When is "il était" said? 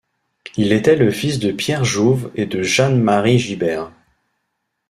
0.57-0.95